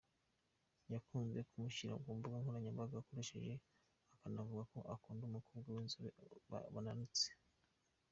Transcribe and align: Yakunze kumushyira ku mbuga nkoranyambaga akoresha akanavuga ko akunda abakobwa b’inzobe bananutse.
Yakunze 0.93 1.39
kumushyira 1.49 1.93
ku 2.01 2.09
mbuga 2.17 2.35
nkoranyambaga 2.41 2.95
akoresha 2.97 3.35
akanavuga 4.13 4.63
ko 4.71 4.79
akunda 4.95 5.23
abakobwa 5.27 5.67
b’inzobe 5.75 6.09
bananutse. 6.73 7.27